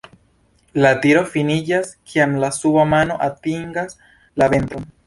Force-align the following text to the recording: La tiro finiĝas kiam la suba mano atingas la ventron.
La 0.83 0.91
tiro 1.03 1.21
finiĝas 1.35 1.93
kiam 2.13 2.35
la 2.45 2.51
suba 2.59 2.89
mano 2.97 3.21
atingas 3.31 3.99
la 4.43 4.55
ventron. 4.57 4.95